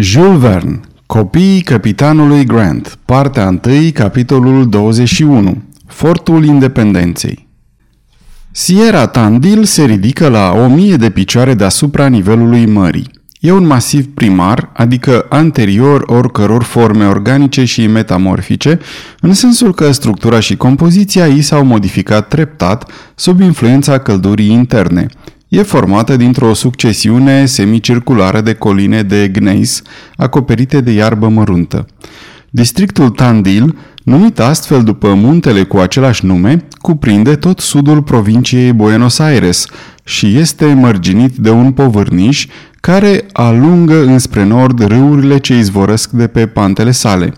[0.00, 7.48] Jules Verne Copiii capitanului Grant Partea 1, capitolul 21 Fortul Independenței
[8.50, 13.10] Sierra Tandil se ridică la o mie de picioare deasupra nivelului mării.
[13.40, 18.78] E un masiv primar, adică anterior oricăror forme organice și metamorfice,
[19.20, 25.06] în sensul că structura și compoziția ei s-au modificat treptat sub influența căldurii interne.
[25.48, 29.82] E formată dintr-o succesiune semicirculară de coline de gneis
[30.16, 31.86] acoperite de iarbă măruntă.
[32.50, 39.66] Districtul Tandil, numit astfel după muntele cu același nume, cuprinde tot sudul provinciei Buenos Aires
[40.04, 42.46] și este mărginit de un povârniș
[42.80, 47.32] care alungă înspre nord râurile ce izvorăsc de pe pantele sale.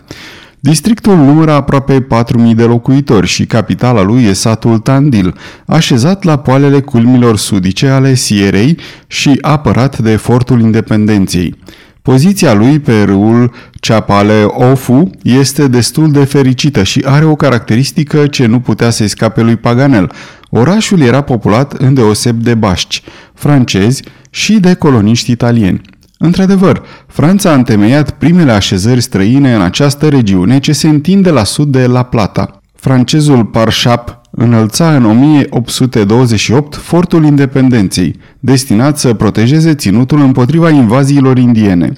[0.62, 2.06] Districtul numără aproape
[2.48, 5.34] 4.000 de locuitori și capitala lui e satul Tandil,
[5.66, 11.56] așezat la poalele culmilor sudice ale Sierei și apărat de fortul independenței.
[12.02, 18.46] Poziția lui pe râul Chapale Ofu este destul de fericită și are o caracteristică ce
[18.46, 20.12] nu putea să scape lui Paganel.
[20.50, 23.02] Orașul era populat îndeoseb de bașci,
[23.34, 25.80] francezi și de coloniști italieni.
[26.22, 31.72] Într-adevăr, Franța a întemeiat primele așezări străine în această regiune ce se întinde la sud
[31.72, 32.60] de La Plata.
[32.74, 41.92] Francezul Parchap înălța în 1828 fortul independenței, destinat să protejeze ținutul împotriva invaziilor indiene.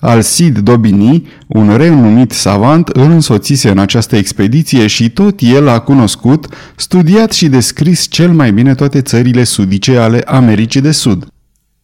[0.00, 6.46] Alcide Dobini, un renumit savant, îl însoțise în această expediție și tot el a cunoscut,
[6.76, 11.26] studiat și descris cel mai bine toate țările sudice ale Americii de Sud.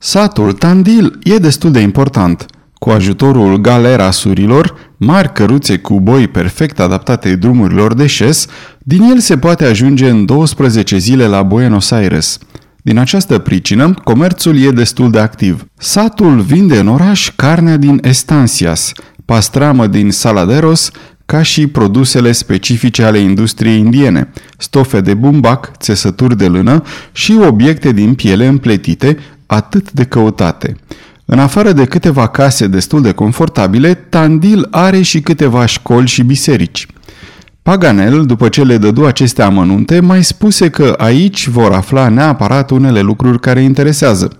[0.01, 2.47] Satul Tandil e destul de important.
[2.75, 8.47] Cu ajutorul galerasurilor, mari căruțe cu boi perfect adaptate drumurilor de șes,
[8.79, 12.39] din el se poate ajunge în 12 zile la Buenos Aires.
[12.83, 15.65] Din această pricină, comerțul e destul de activ.
[15.79, 18.93] Satul vinde în oraș carnea din Estancias,
[19.25, 20.91] pastramă din Saladeros,
[21.27, 26.83] ca și produsele specifice ale industriei indiene, stofe de bumbac, țesături de lână
[27.13, 29.17] și obiecte din piele împletite,
[29.49, 30.77] atât de căutate.
[31.25, 36.87] În afară de câteva case destul de confortabile, Tandil are și câteva școli și biserici.
[37.63, 43.01] Paganel, după ce le dădu aceste amănunte, mai spuse că aici vor afla neapărat unele
[43.01, 44.31] lucruri care interesează.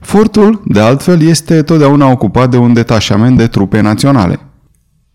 [0.00, 4.40] Fortul, de altfel, este totdeauna ocupat de un detașament de trupe naționale.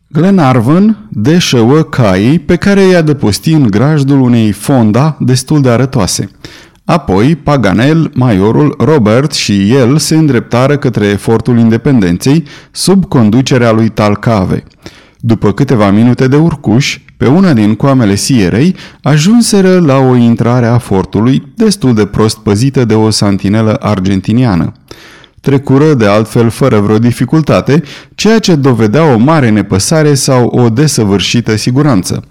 [0.07, 6.29] Glenarvan deșăuă caii pe care i-a dăposti în grajdul unei fonda destul de arătoase.
[6.91, 14.63] Apoi, Paganel, Maiorul, Robert și el se îndreptară către efortul independenței sub conducerea lui Talcave.
[15.19, 20.77] După câteva minute de urcuș, pe una din coamele sierei, ajunseră la o intrare a
[20.77, 24.71] fortului destul de prost păzită de o santinelă argentiniană.
[25.41, 27.83] Trecură de altfel fără vreo dificultate,
[28.15, 32.23] ceea ce dovedea o mare nepăsare sau o desăvârșită siguranță.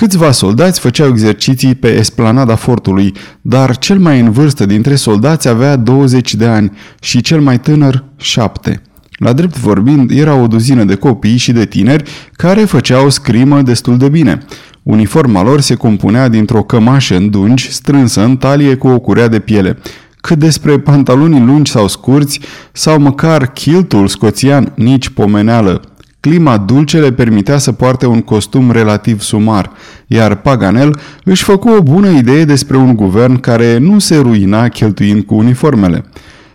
[0.00, 5.76] Câțiva soldați făceau exerciții pe esplanada fortului, dar cel mai în vârstă dintre soldați avea
[5.76, 8.82] 20 de ani și cel mai tânăr 7.
[9.12, 13.98] La drept vorbind, era o duzină de copii și de tineri care făceau scrimă destul
[13.98, 14.38] de bine.
[14.82, 19.38] Uniforma lor se compunea dintr-o cămașă în dungi, strânsă în talie cu o curea de
[19.38, 19.78] piele.
[20.20, 22.40] Cât despre pantalonii lungi sau scurți,
[22.72, 25.89] sau măcar kiltul scoțian, nici pomeneală.
[26.20, 29.70] Clima dulce le permitea să poarte un costum relativ sumar,
[30.06, 35.22] iar Paganel își făcu o bună idee despre un guvern care nu se ruina cheltuind
[35.22, 36.04] cu uniformele.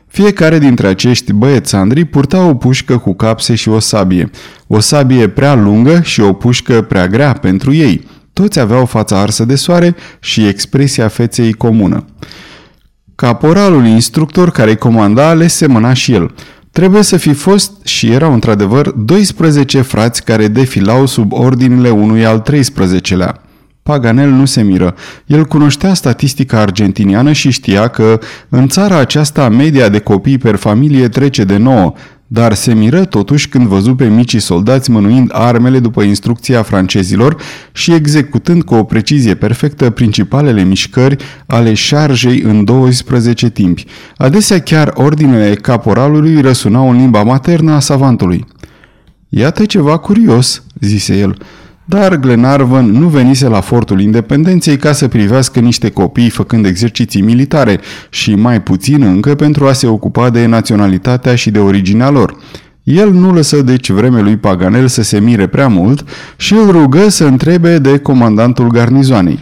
[0.07, 4.29] Fiecare dintre acești băiețandri purta o pușcă cu capse și o sabie.
[4.67, 8.07] O sabie prea lungă și o pușcă prea grea pentru ei.
[8.33, 12.05] Toți aveau fața arsă de soare și expresia feței comună.
[13.15, 16.31] Caporalul instructor care comanda le semăna și el–
[16.75, 22.43] Trebuie să fi fost și erau într-adevăr 12 frați care defilau sub ordinile unui al
[22.51, 23.31] 13-lea.
[23.83, 24.95] Paganel nu se miră.
[25.25, 28.19] El cunoștea statistica argentiniană și știa că
[28.49, 31.93] în țara aceasta media de copii per familie trece de 9,
[32.27, 37.41] dar se miră totuși când văzu pe micii soldați mânuind armele după instrucția francezilor
[37.71, 43.85] și executând cu o precizie perfectă principalele mișcări ale șarjei în 12 timpi.
[44.17, 48.45] Adesea chiar ordinele caporalului răsunau în limba maternă a savantului.
[49.29, 51.37] Iată ceva curios, zise el.
[51.85, 57.79] Dar Glenarvan nu venise la fortul independenței ca să privească niște copii făcând exerciții militare
[58.09, 62.35] și mai puțin încă pentru a se ocupa de naționalitatea și de originea lor.
[62.83, 67.09] El nu lăsă deci vreme lui Paganel să se mire prea mult și îl rugă
[67.09, 69.39] să întrebe de comandantul garnizoanei.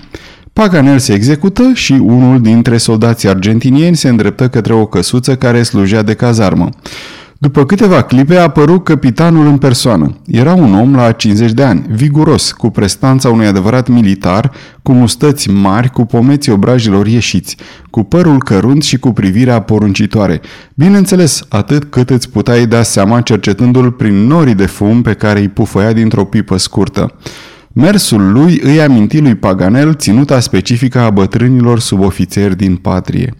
[0.54, 6.02] Paganel se execută și unul dintre soldații argentinieni se îndreptă către o căsuță care slujea
[6.02, 6.70] de cazarmă.
[7.44, 10.18] După câteva clipe a apărut capitanul în persoană.
[10.28, 14.52] Era un om la 50 de ani, viguros, cu prestanța unui adevărat militar,
[14.82, 17.58] cu mustăți mari, cu pomeții obrajilor ieșiți,
[17.90, 20.42] cu părul cărunt și cu privirea poruncitoare.
[20.74, 25.50] Bineînțeles, atât cât îți puteai da seama cercetându-l prin norii de fum pe care îi
[25.50, 27.14] pufăia dintr-o pipă scurtă.
[27.74, 33.34] Mersul lui îi aminti lui Paganel ținuta specifică a bătrânilor subofițeri din patrie.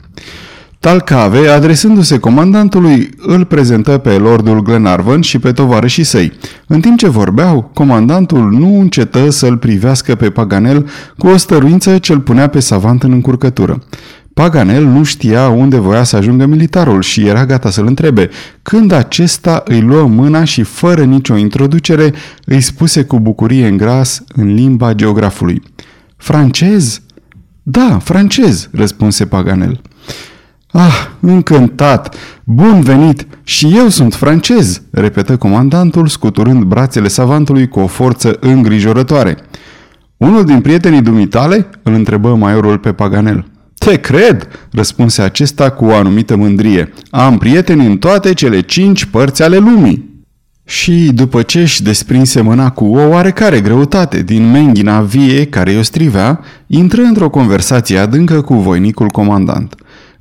[0.84, 6.32] Talcave, adresându-se comandantului, îl prezentă pe lordul Glenarvan și pe tovarășii săi.
[6.68, 12.14] În timp ce vorbeau, comandantul nu încetă să-l privească pe Paganel cu o stăruință ce
[12.14, 13.84] îl punea pe savant în încurcătură.
[14.34, 18.30] Paganel nu știa unde voia să ajungă militarul și era gata să-l întrebe,
[18.62, 22.14] când acesta îi luă mâna și, fără nicio introducere,
[22.46, 25.62] îi spuse cu bucurie în gras, în limba geografului.
[26.18, 27.02] Francez?
[27.64, 29.82] Da, francez, răspunse Paganel.
[30.74, 32.16] Ah, încântat!
[32.44, 33.28] Bun venit!
[33.44, 39.38] Și eu sunt francez!" repetă comandantul, scuturând brațele savantului cu o forță îngrijorătoare.
[40.18, 43.46] Unul din prietenii dumitale?" îl întrebă maiorul pe Paganel.
[43.78, 46.94] Te cred!" răspunse acesta cu o anumită mândrie.
[47.10, 50.12] Am prieteni în toate cele cinci părți ale lumii."
[50.66, 55.82] Și după ce își desprinse mâna cu o oarecare greutate din menghina vie care o
[55.82, 59.76] strivea, intră într-o conversație adâncă cu voinicul comandant.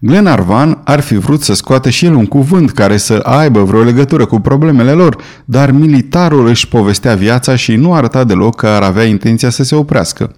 [0.05, 4.27] Glenarvan ar fi vrut să scoată și el un cuvânt care să aibă vreo legătură
[4.27, 9.05] cu problemele lor, dar militarul își povestea viața și nu arăta deloc că ar avea
[9.05, 10.35] intenția să se oprească.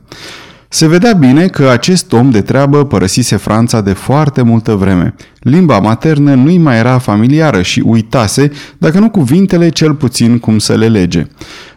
[0.68, 5.14] Se vedea bine că acest om de treabă părăsise Franța de foarte multă vreme.
[5.38, 10.74] Limba maternă nu-i mai era familiară și uitase, dacă nu cuvintele, cel puțin cum să
[10.74, 11.26] le lege.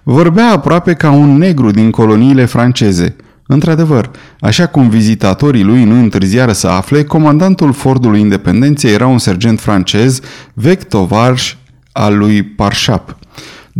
[0.04, 3.16] Vorbea aproape ca un negru din coloniile franceze–
[3.48, 9.60] Într-adevăr, așa cum vizitatorii lui nu întârziară să afle, comandantul Fordului Independenței era un sergent
[9.60, 10.20] francez,
[10.54, 11.56] vechi tovarș
[11.92, 13.18] al lui Parșap.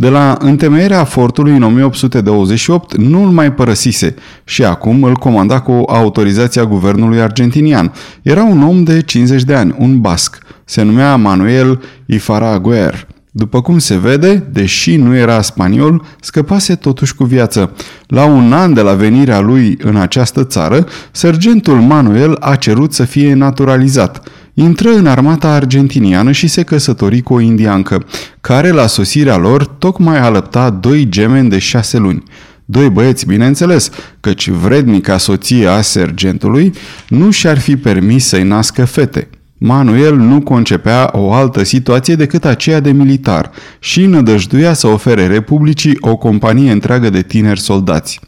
[0.00, 5.82] De la întemeierea fortului în 1828 nu îl mai părăsise și acum îl comanda cu
[5.86, 7.92] autorizația guvernului argentinian.
[8.22, 10.38] Era un om de 50 de ani, un basc.
[10.64, 13.06] Se numea Manuel Ifaraguer.
[13.38, 17.72] După cum se vede, deși nu era spaniol, scăpase totuși cu viață.
[18.06, 23.04] La un an de la venirea lui în această țară, sergentul Manuel a cerut să
[23.04, 24.28] fie naturalizat.
[24.54, 28.04] Intră în armata argentiniană și se căsători cu o indiancă,
[28.40, 32.22] care la sosirea lor tocmai alăpta doi gemeni de șase luni.
[32.64, 36.72] Doi băieți, bineînțeles, căci vrednica soție a sergentului
[37.08, 39.28] nu și-ar fi permis să-i nască fete.
[39.58, 45.96] Manuel nu concepea o altă situație decât aceea de militar și nădăjduia să ofere Republicii
[46.00, 48.20] o companie întreagă de tineri soldați.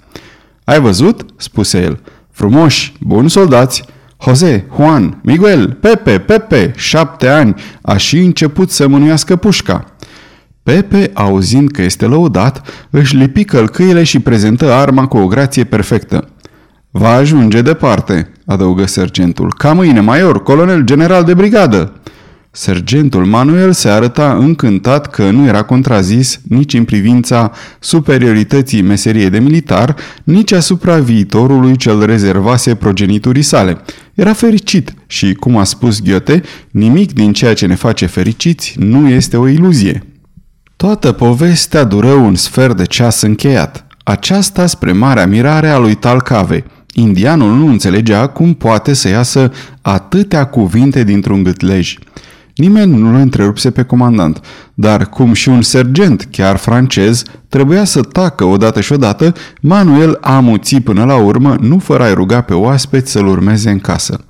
[0.64, 2.00] Ai văzut?" spuse el.
[2.30, 3.84] Frumoși, buni soldați.
[4.24, 9.84] Jose, Juan, Miguel, Pepe, Pepe, șapte ani, a și început să mânuiască pușca.
[10.62, 16.28] Pepe, auzind că este lăudat, își lipi călcâile și prezentă arma cu o grație perfectă.
[16.90, 19.54] Va ajunge departe, adăugă sergentul.
[19.58, 21.92] Ca mâine, major, colonel general de brigadă.
[22.52, 29.38] Sergentul Manuel se arăta încântat că nu era contrazis nici în privința superiorității meseriei de
[29.38, 33.80] militar, nici asupra viitorului ce-l rezervase progeniturii sale.
[34.14, 39.08] Era fericit și, cum a spus Goethe, nimic din ceea ce ne face fericiți nu
[39.08, 40.02] este o iluzie.
[40.76, 43.86] Toată povestea dură un sfert de ceas încheiat.
[44.04, 50.44] Aceasta spre marea mirare a lui Talcave– Indianul nu înțelegea cum poate să iasă atâtea
[50.44, 51.98] cuvinte dintr-un gâtlej.
[52.54, 54.40] Nimeni nu-l întrerupse pe comandant,
[54.74, 60.36] dar cum și un sergent, chiar francez, trebuia să tacă odată și odată, Manuel a
[60.36, 64.24] amuțit până la urmă, nu fără a ruga pe oaspeți să-l urmeze în casă.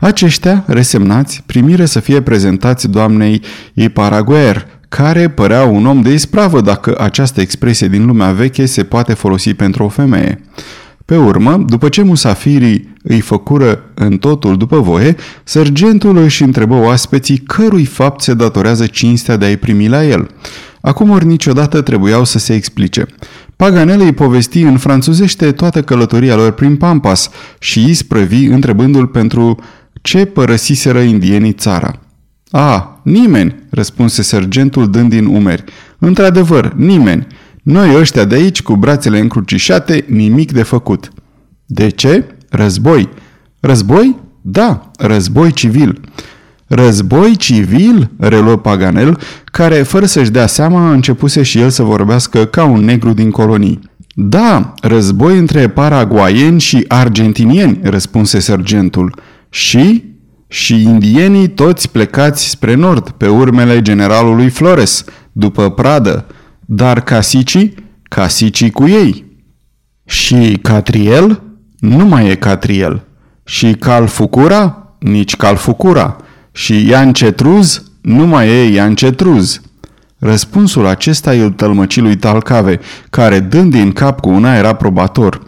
[0.00, 3.42] Aceștia, resemnați, primire să fie prezentați doamnei
[3.74, 9.14] Iparaguer, care părea un om de ispravă dacă această expresie din lumea veche se poate
[9.14, 10.40] folosi pentru o femeie.
[11.06, 17.38] Pe urmă, după ce musafirii îi făcură în totul după voie, sergentul își întrebă oaspeții
[17.38, 20.30] cărui fapt se datorează cinstea de a-i primi la el.
[20.80, 23.06] Acum ori niciodată trebuiau să se explice.
[23.56, 29.58] Paganel îi povesti în franțuzește toată călătoria lor prin Pampas și îi sprăvi întrebându-l pentru
[30.02, 32.00] ce părăsiseră indienii țara.
[32.50, 35.64] A, nimeni, răspunse sergentul dând din umeri.
[35.98, 37.26] Într-adevăr, nimeni.
[37.66, 41.10] Noi ăștia de aici, cu brațele încrucișate, nimic de făcut.
[41.64, 42.24] De ce?
[42.50, 43.08] Război.
[43.60, 44.16] Război?
[44.40, 46.00] Da, război civil.
[46.66, 48.10] Război civil?
[48.18, 53.12] reluă Paganel, care, fără să-și dea seama, începuse și el să vorbească ca un negru
[53.12, 53.80] din colonii.
[54.14, 59.18] Da, război între paraguaieni și argentinieni, răspunse sergentul.
[59.48, 60.04] Și?
[60.48, 66.26] și indienii toți plecați spre nord, pe urmele generalului Flores, după pradă,
[66.66, 69.24] dar casicii, casicii cu ei.
[70.04, 71.42] Și Catriel?
[71.78, 73.06] Nu mai e Catriel.
[73.44, 74.94] Și Calfucura?
[74.98, 76.16] Nici Calfucura.
[76.52, 77.82] Și Ian Cetruz?
[78.00, 79.60] Nu mai e Ian Cetruz.
[80.18, 82.80] Răspunsul acesta îl tălmăci lui Talcave,
[83.10, 85.42] care, dând din cap cu una, era probator.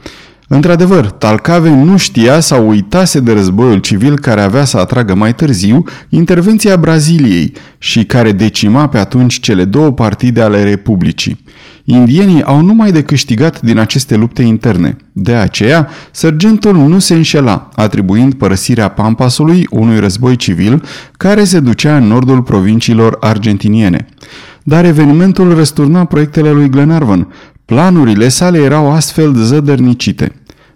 [0.51, 5.85] Într-adevăr, Talcave nu știa sau uitase de războiul civil care avea să atragă mai târziu
[6.09, 11.45] intervenția Braziliei și care decima pe atunci cele două partide ale Republicii.
[11.85, 14.97] Indienii au numai de câștigat din aceste lupte interne.
[15.13, 20.83] De aceea, sergentul nu se înșela, atribuind părăsirea Pampasului unui război civil
[21.17, 24.07] care se ducea în nordul provinciilor argentiniene.
[24.63, 27.29] Dar evenimentul răsturna proiectele lui Glenarvan.
[27.69, 30.33] Planurile sale erau astfel zădărnicite.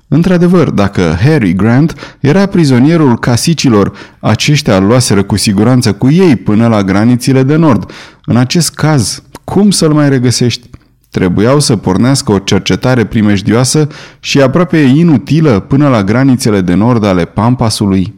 [0.09, 6.69] Într-adevăr, dacă Harry Grant era prizonierul casicilor, aceștia îl luaseră cu siguranță cu ei până
[6.69, 7.91] la granițile de nord.
[8.25, 10.71] În acest caz, cum să-l mai regăsești?
[11.11, 13.89] Trebuiau să pornească o cercetare primejdioasă
[14.21, 18.15] și aproape inutilă până la granițele de nord ale Pampasului.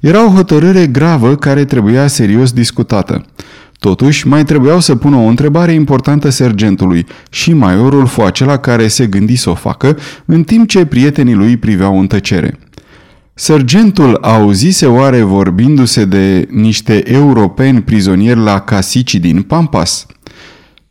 [0.00, 3.24] Era o hotărâre gravă care trebuia serios discutată.
[3.86, 9.06] Totuși, mai trebuiau să pună o întrebare importantă sergentului și maiorul fu acela care se
[9.06, 12.58] gândi să o facă, în timp ce prietenii lui priveau în tăcere.
[13.34, 20.06] Sergentul auzise oare vorbindu-se de niște europeni prizonieri la casicii din Pampas?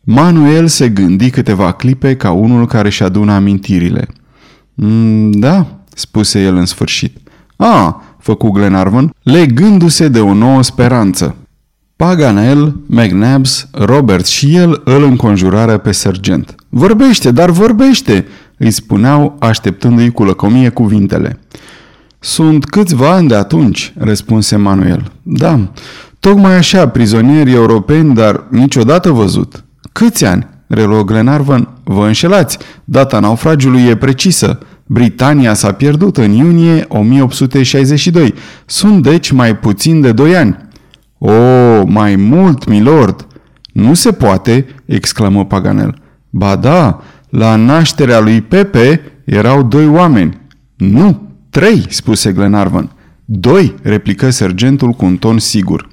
[0.02, 4.08] Manuel se gândi câteva clipe ca unul care și adună amintirile.
[4.74, 7.18] Mm, da, spuse el în sfârșit.
[7.56, 11.36] A, făcu Glenarvan, legându-se de o nouă speranță.
[11.98, 16.56] Paganel, McNabs, Robert și el îl înconjurară pe sergent.
[16.70, 18.26] Vorbește, dar vorbește!"
[18.58, 21.40] îi spuneau, așteptându-i cu lăcomie cuvintele.
[22.20, 25.12] Sunt câțiva ani de atunci," răspunse Manuel.
[25.22, 25.60] Da,
[26.20, 29.64] tocmai așa, prizonieri europeni, dar niciodată văzut.
[29.92, 30.48] Câți ani?
[30.68, 31.70] reluă Glenarvan.
[31.84, 34.60] Vă înșelați, data naufragiului e precisă.
[34.86, 38.34] Britania s-a pierdut în iunie 1862.
[38.66, 40.58] Sunt deci mai puțin de doi ani.
[41.28, 43.28] O, mai mult, milord!
[43.74, 45.96] Nu se poate, exclamă Paganel.
[46.30, 50.38] Ba da, la nașterea lui Pepe erau doi oameni.
[50.76, 52.92] Nu, trei, spuse Glenarvan.
[53.26, 55.88] Doi, replică sergentul cu un ton sigur.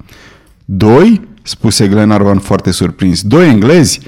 [0.65, 1.21] Doi?
[1.41, 3.21] spuse Glenarvan foarte surprins.
[3.21, 3.99] Doi englezi?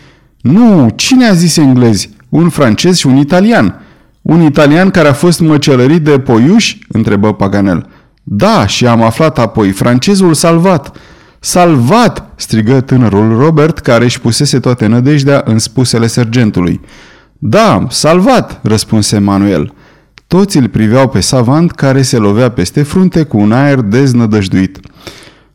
[0.41, 2.09] Nu, cine a zis englezi?
[2.29, 3.81] Un francez și un italian.
[4.21, 6.79] Un italian care a fost măcelărit de poiuși?
[6.87, 7.87] întrebă Paganel.
[8.23, 10.97] Da, și am aflat apoi, francezul salvat.
[11.45, 12.33] Salvat!
[12.35, 16.81] strigă tânărul Robert, care își pusese toate nădejdea în spusele sergentului.
[17.37, 19.73] Da, salvat, răspunse Manuel.
[20.27, 24.79] Toți îl priveau pe savant care se lovea peste frunte cu un aer deznădăjduit.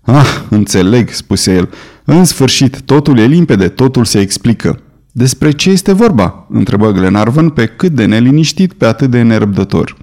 [0.02, 1.68] Ah, înțeleg, spuse el.
[2.04, 4.80] În sfârșit, totul e limpede, totul se explică.
[5.12, 6.46] Despre ce este vorba?
[6.48, 9.96] întrebă Glenarvan pe cât de neliniștit, pe atât de nerăbdător.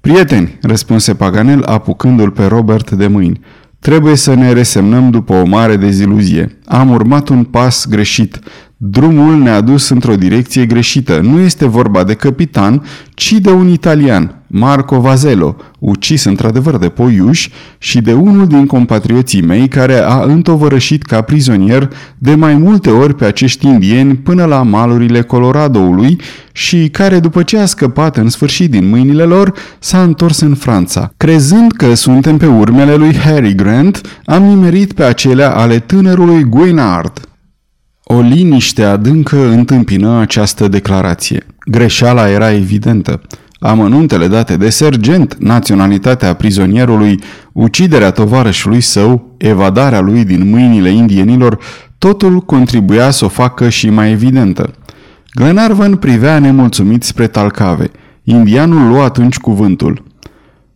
[0.00, 3.40] Prieteni, răspunse Paganel apucându-l pe Robert de mâini.
[3.86, 6.58] Trebuie să ne resemnăm după o mare deziluzie.
[6.64, 8.40] Am urmat un pas greșit.
[8.78, 11.20] Drumul ne-a dus într-o direcție greșită.
[11.22, 12.82] Nu este vorba de capitan,
[13.14, 19.42] ci de un italian, Marco Vazello, ucis într-adevăr de poiuși și de unul din compatrioții
[19.42, 24.62] mei care a întovărășit ca prizonier de mai multe ori pe acești indieni până la
[24.62, 26.20] malurile Coloradoului
[26.52, 31.12] și care după ce a scăpat în sfârșit din mâinile lor s-a întors în Franța.
[31.16, 37.25] Crezând că suntem pe urmele lui Harry Grant, am nimerit pe acelea ale tânărului Guinard.
[38.08, 41.46] O liniște adâncă întâmpină această declarație.
[41.64, 43.20] Greșeala era evidentă.
[43.58, 47.20] Amănuntele date de sergent, naționalitatea prizonierului,
[47.52, 51.58] uciderea tovarășului său, evadarea lui din mâinile indienilor,
[51.98, 54.70] totul contribuia să o facă și mai evidentă.
[55.34, 57.90] Glenarvan privea nemulțumit spre Talcave.
[58.22, 60.04] Indianul lua atunci cuvântul.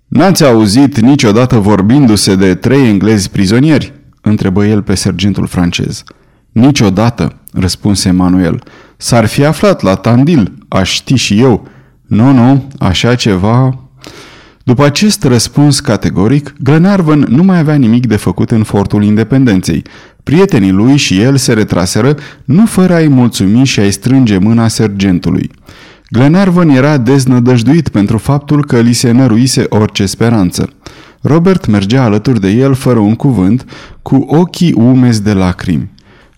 [0.08, 6.04] N-ați auzit niciodată vorbindu-se de trei englezi prizonieri?" întrebă el pe sergentul francez.
[6.52, 8.62] Niciodată, răspunse Emanuel.
[8.96, 11.68] S-ar fi aflat la Tandil, aș ști și eu.
[12.06, 13.74] Nu, nu, așa ceva...
[14.64, 19.82] După acest răspuns categoric, Glenarvan nu mai avea nimic de făcut în fortul independenței.
[20.22, 22.14] Prietenii lui și el se retraseră,
[22.44, 25.50] nu fără a-i mulțumi și a-i strânge mâna sergentului.
[26.10, 30.72] Glenarvan era deznădăjduit pentru faptul că li se năruise orice speranță.
[31.20, 33.64] Robert mergea alături de el fără un cuvânt,
[34.02, 35.90] cu ochii umezi de lacrimi.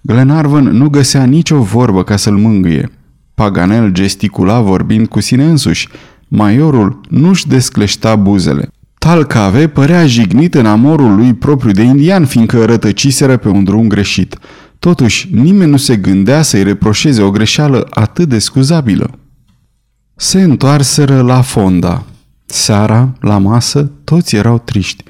[0.02, 2.90] Glenarvan nu găsea nicio vorbă ca să-l mângâie.
[3.34, 5.88] Paganel gesticula vorbind cu sine însuși.
[6.28, 8.68] Maiorul nu-și descleșta buzele.
[8.98, 14.38] Talcave părea jignit în amorul lui propriu de indian, fiindcă rătăciseră pe un drum greșit.
[14.78, 19.10] Totuși, nimeni nu se gândea să-i reproșeze o greșeală atât de scuzabilă.
[20.16, 22.04] Se întoarseră la fonda.
[22.46, 25.04] Seara, la masă, toți erau triști.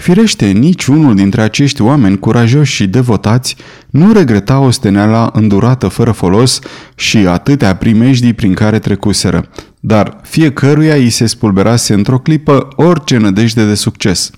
[0.00, 3.56] Firește, nici unul dintre acești oameni curajoși și devotați
[3.90, 6.60] nu regreta osteneala îndurată fără folos
[6.94, 9.48] și atâtea primejdii prin care trecuseră,
[9.80, 14.30] dar fiecăruia îi se spulberase într-o clipă orice nădejde de succes.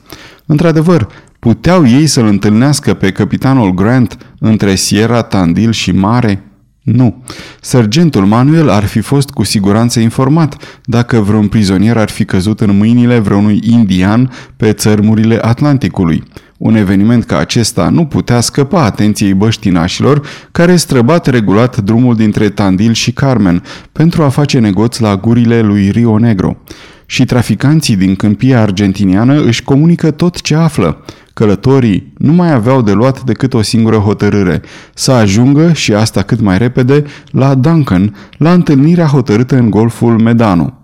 [0.46, 6.47] Într-adevăr, puteau ei să-l întâlnească pe capitanul Grant între Sierra, Tandil și Mare?
[6.92, 7.22] Nu.
[7.60, 12.76] Sergentul Manuel ar fi fost cu siguranță informat dacă vreun prizonier ar fi căzut în
[12.76, 16.22] mâinile vreunui indian pe țărmurile Atlanticului.
[16.58, 22.92] Un eveniment ca acesta nu putea scăpa atenției băștinașilor care străbat regulat drumul dintre Tandil
[22.92, 26.56] și Carmen pentru a face negoți la gurile lui Rio Negro.
[27.10, 31.04] Și traficanții din câmpia argentiniană își comunică tot ce află.
[31.32, 34.62] Călătorii nu mai aveau de luat decât o singură hotărâre,
[34.94, 40.78] să ajungă, și asta cât mai repede, la Duncan, la întâlnirea hotărâtă în golful Medano.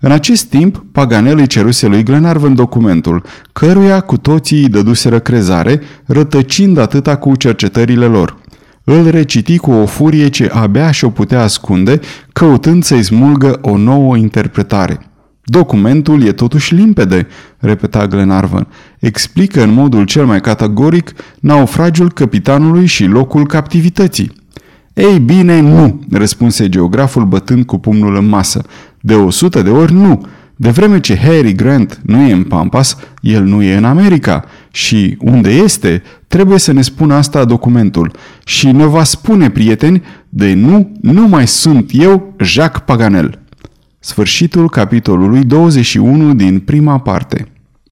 [0.00, 5.80] În acest timp, Paganel îi ceruse lui Glenarvan documentul, căruia cu toții îi dăduseră crezare,
[6.06, 8.36] rătăcind atâta cu cercetările lor.
[8.84, 12.00] Îl reciti cu o furie ce abia și-o putea ascunde,
[12.32, 15.06] căutând să-i smulgă o nouă interpretare–
[15.44, 17.26] Documentul e totuși limpede,
[17.58, 18.66] repeta Glenarvan.
[18.98, 24.32] Explică în modul cel mai categoric naufragiul capitanului și locul captivității.
[24.94, 28.62] Ei bine, nu, răspunse geograful bătând cu pumnul în masă.
[29.00, 30.26] De o sută de ori nu.
[30.56, 34.44] De vreme ce Harry Grant nu e în Pampas, el nu e în America.
[34.70, 38.12] Și unde este, trebuie să ne spună asta documentul.
[38.44, 43.41] Și ne va spune, prieteni, de nu, nu mai sunt eu, Jacques Paganel.
[44.04, 47.51] Sfârșitul capitolului 21 din prima parte.